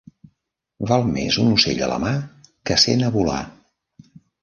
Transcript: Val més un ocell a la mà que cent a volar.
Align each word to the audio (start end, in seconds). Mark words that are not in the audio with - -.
Val 0.91 1.05
més 1.09 1.37
un 1.45 1.53
ocell 1.59 1.83
a 1.89 1.91
la 1.93 2.01
mà 2.07 2.17
que 2.71 2.81
cent 2.89 3.07
a 3.11 3.15
volar. 3.21 3.41